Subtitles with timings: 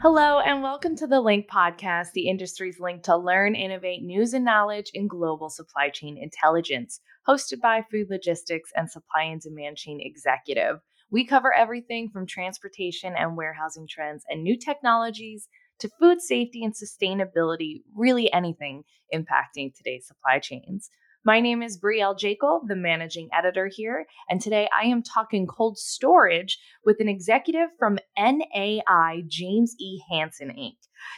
[0.00, 4.44] Hello, and welcome to the Link Podcast, the industry's link to learn, innovate, news, and
[4.44, 9.98] knowledge in global supply chain intelligence, hosted by Food Logistics and Supply and Demand Chain
[10.00, 10.78] Executive.
[11.10, 15.48] We cover everything from transportation and warehousing trends and new technologies
[15.80, 20.90] to food safety and sustainability, really anything impacting today's supply chains.
[21.24, 25.76] My name is Brielle Jaekel, the managing editor here, and today I am talking cold
[25.76, 30.00] storage with an executive from NAI James E.
[30.10, 30.76] Hanson Inc.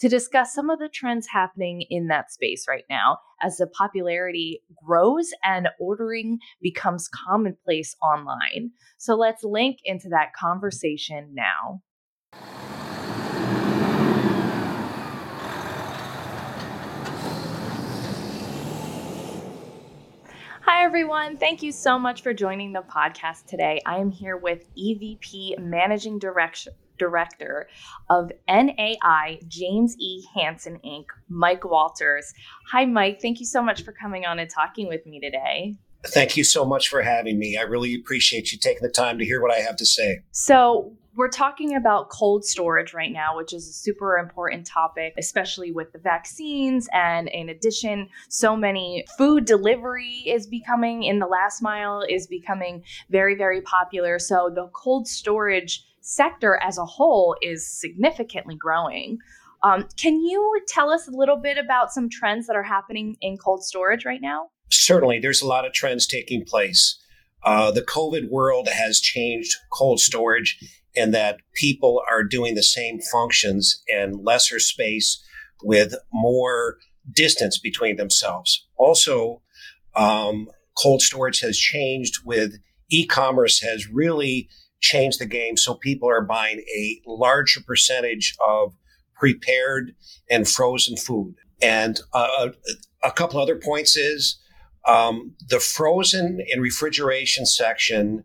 [0.00, 4.62] to discuss some of the trends happening in that space right now as the popularity
[4.82, 8.70] grows and ordering becomes commonplace online.
[8.96, 11.82] So let's link into that conversation now.
[20.74, 21.36] Hi, everyone.
[21.36, 23.82] Thank you so much for joining the podcast today.
[23.84, 26.70] I am here with EVP Managing Director.
[26.98, 27.68] Director
[28.08, 30.24] of NAI James E.
[30.34, 32.32] Hanson Inc., Mike Walters.
[32.70, 33.20] Hi, Mike.
[33.20, 35.76] Thank you so much for coming on and talking with me today.
[36.06, 37.58] Thank you so much for having me.
[37.58, 40.22] I really appreciate you taking the time to hear what I have to say.
[40.30, 45.70] So, we're talking about cold storage right now, which is a super important topic, especially
[45.70, 46.88] with the vaccines.
[46.92, 52.82] And in addition, so many food delivery is becoming in the last mile is becoming
[53.10, 54.18] very, very popular.
[54.18, 59.18] So the cold storage sector as a whole is significantly growing.
[59.62, 63.36] Um, can you tell us a little bit about some trends that are happening in
[63.36, 64.48] cold storage right now?
[64.70, 66.98] Certainly, there's a lot of trends taking place.
[67.44, 70.58] Uh, the COVID world has changed cold storage
[70.94, 75.22] and that people are doing the same functions in lesser space
[75.62, 76.76] with more
[77.12, 78.66] distance between themselves.
[78.76, 79.42] Also,
[79.96, 80.48] um,
[80.80, 82.54] cold storage has changed with
[82.90, 84.48] e-commerce has really
[84.80, 85.56] changed the game.
[85.56, 88.74] So people are buying a larger percentage of
[89.16, 89.94] prepared
[90.30, 91.36] and frozen food.
[91.62, 92.48] And uh,
[93.02, 94.38] a couple other points is
[94.86, 98.24] um, the frozen and refrigeration section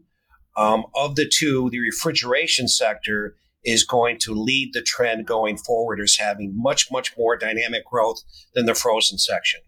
[0.56, 6.00] um, of the two, the refrigeration sector is going to lead the trend going forward
[6.00, 8.22] as having much, much more dynamic growth
[8.56, 9.59] than the frozen section.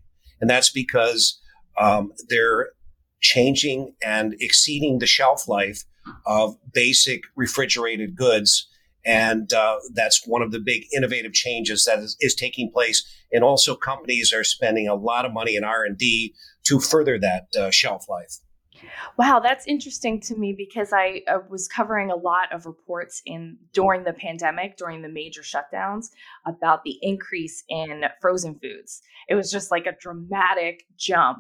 [0.42, 1.40] And that's because
[1.80, 2.70] um, they're
[3.22, 5.84] changing and exceeding the shelf life
[6.26, 8.68] of basic refrigerated goods.
[9.06, 13.04] And uh, that's one of the big innovative changes that is, is, taking place.
[13.32, 16.34] And also companies are spending a lot of money in R&D
[16.70, 18.38] to further that uh, shelf life.
[19.18, 23.58] Wow, that's interesting to me because I uh, was covering a lot of reports in
[23.74, 26.08] during the pandemic, during the major shutdowns,
[26.46, 29.02] about the increase in frozen foods.
[29.28, 31.40] It was just like a dramatic jump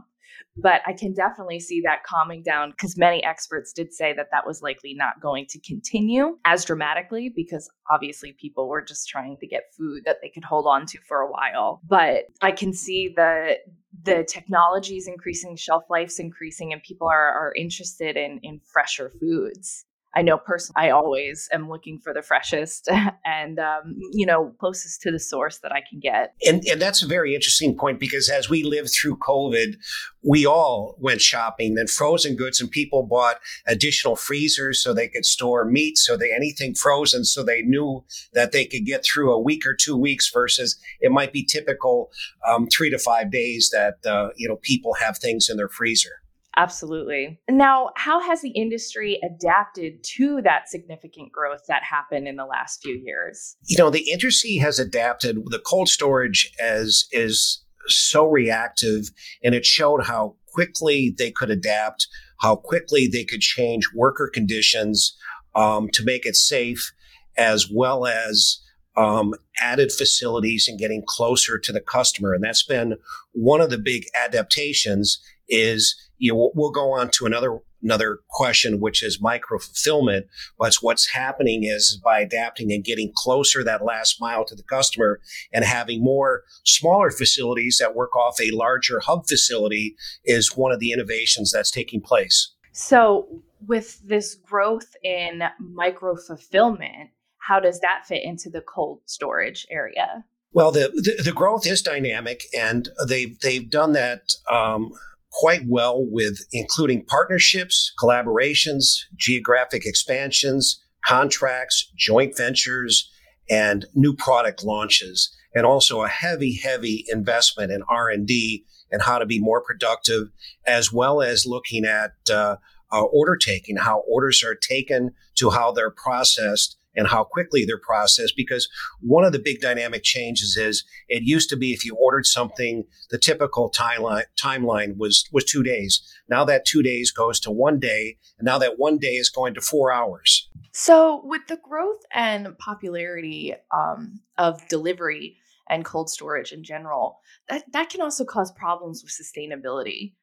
[0.58, 4.46] but I can definitely see that calming down because many experts did say that that
[4.46, 9.48] was likely not going to continue as dramatically because obviously people were just trying to
[9.48, 11.82] get food that they could hold on to for a while.
[11.88, 13.58] But I can see the
[14.04, 19.12] the technology is increasing, shelf life's increasing, and people are, are interested in in fresher
[19.20, 19.86] foods.
[20.16, 22.90] I know personally, I always am looking for the freshest
[23.25, 26.34] and, um, you know, closest to the source that I can get.
[26.46, 29.75] And, and that's a very interesting point because as we lived through COVID,
[30.24, 33.38] we all went shopping and frozen goods and people bought
[33.68, 35.98] additional freezers so they could store meat.
[35.98, 37.24] So they, anything frozen.
[37.24, 38.03] So they knew
[38.34, 42.12] that they could get through a week or two weeks versus it might be typical
[42.48, 46.22] um, three to five days that, uh, you know, people have things in their freezer.
[46.58, 47.40] Absolutely.
[47.50, 52.82] Now, how has the industry adapted to that significant growth that happened in the last
[52.82, 53.56] few years?
[53.66, 55.38] You know, the industry has adapted.
[55.46, 59.10] The cold storage as is so reactive,
[59.44, 62.08] and it showed how quickly they could adapt,
[62.42, 65.16] how quickly they could change worker conditions
[65.56, 66.92] um, to make it safe,
[67.38, 68.60] as well as
[68.98, 72.34] um, added facilities and getting closer to the customer.
[72.34, 72.98] And that's been
[73.32, 78.82] one of the big adaptations is you know, we'll go on to another another question,
[78.82, 80.28] which is micro fulfillment.
[80.58, 85.22] But what's happening is by adapting and getting closer that last mile to the customer
[85.54, 90.80] and having more smaller facilities that work off a larger hub facility is one of
[90.80, 92.54] the innovations that's taking place.
[92.74, 97.10] So, with this growth in micro fulfillment,
[97.50, 100.24] how does that fit into the cold storage area?
[100.54, 104.92] Well, the, the, the growth is dynamic, and they've they've done that um,
[105.31, 113.12] quite well with including partnerships, collaborations, geographic expansions, contracts, joint ventures,
[113.50, 119.04] and new product launches, and also a heavy, heavy investment in R and D and
[119.04, 120.30] how to be more productive,
[120.66, 122.56] as well as looking at uh,
[122.92, 127.80] uh, order taking, how orders are taken to how they're processed and how quickly they're
[127.80, 128.36] processed.
[128.36, 128.69] Because
[129.00, 132.84] one of the big dynamic changes is it used to be if you ordered something,
[133.10, 136.01] the typical timeline timeline was was two days.
[136.30, 139.54] Now that two days goes to one day, and now that one day is going
[139.56, 140.50] to four hours.
[140.72, 145.38] So, with the growth and popularity um, of delivery
[145.69, 150.13] and cold storage in general, that, that can also cause problems with sustainability.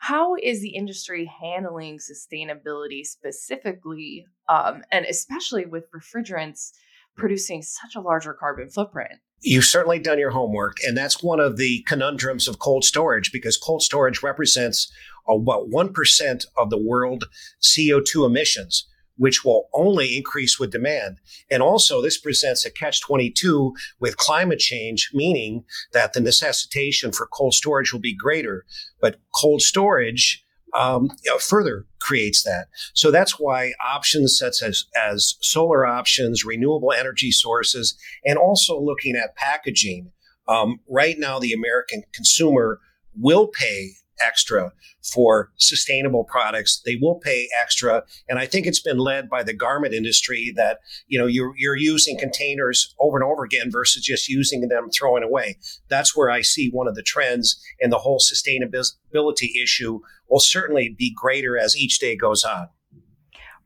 [0.00, 6.72] How is the industry handling sustainability specifically, um, and especially with refrigerants
[7.16, 9.20] producing such a larger carbon footprint?
[9.42, 13.58] You've certainly done your homework, and that's one of the conundrums of cold storage because
[13.58, 14.90] cold storage represents
[15.28, 17.24] about 1% of the world
[17.62, 18.86] CO2 emissions
[19.20, 21.18] which will only increase with demand.
[21.50, 27.28] And also, this presents a catch 22 with climate change, meaning that the necessitation for
[27.30, 28.64] cold storage will be greater.
[28.98, 32.68] But cold storage um, you know, further creates that.
[32.94, 39.16] So that's why options such as, as solar options, renewable energy sources, and also looking
[39.16, 40.12] at packaging.
[40.48, 42.80] Um, right now, the American consumer
[43.14, 43.90] will pay
[44.22, 44.72] extra
[45.12, 46.82] for sustainable products.
[46.84, 48.04] They will pay extra.
[48.28, 51.76] And I think it's been led by the garment industry that, you know, you're, you're
[51.76, 55.58] using containers over and over again versus just using them, throwing away.
[55.88, 60.94] That's where I see one of the trends and the whole sustainability issue will certainly
[60.96, 62.68] be greater as each day goes on.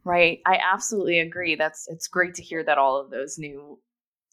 [0.05, 0.41] Right.
[0.47, 1.57] I absolutely agree.
[1.57, 3.79] That's it's great to hear that all of those new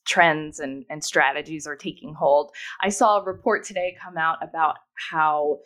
[0.06, 2.52] trends and, and strategies are taking hold.
[2.82, 4.78] I saw a report today come out about
[5.12, 5.60] how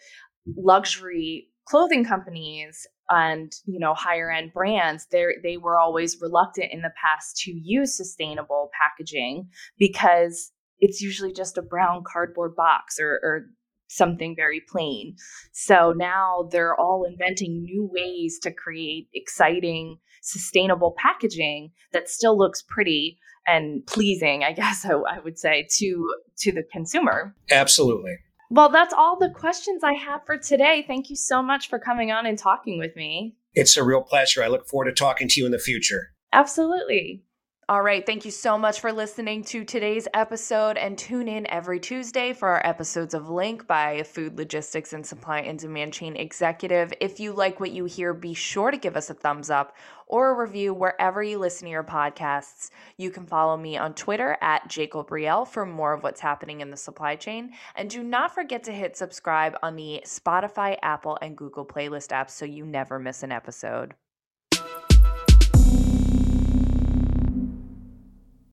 [0.55, 6.81] luxury clothing companies and you know higher end brands they they were always reluctant in
[6.81, 9.47] the past to use sustainable packaging
[9.77, 13.45] because it's usually just a brown cardboard box or, or
[13.87, 15.15] something very plain.
[15.53, 22.63] So now they're all inventing new ways to create exciting sustainable packaging that still looks
[22.67, 27.35] pretty and pleasing i guess I, I would say to to the consumer.
[27.51, 28.17] Absolutely
[28.55, 30.85] well, that's all the questions I have for today.
[30.87, 33.35] Thank you so much for coming on and talking with me.
[33.53, 34.41] It's a real pleasure.
[34.41, 36.13] I look forward to talking to you in the future.
[36.31, 37.24] Absolutely.
[37.67, 38.05] All right.
[38.05, 42.47] Thank you so much for listening to today's episode and tune in every Tuesday for
[42.47, 46.93] our episodes of Link by Food Logistics and Supply and Demand Chain Executive.
[47.01, 49.75] If you like what you hear, be sure to give us a thumbs up
[50.05, 52.69] or a review wherever you listen to your podcasts.
[52.97, 56.69] You can follow me on Twitter at Jacob Riel for more of what's happening in
[56.69, 57.53] the supply chain.
[57.75, 62.29] And do not forget to hit subscribe on the Spotify, Apple, and Google playlist apps
[62.29, 63.95] so you never miss an episode.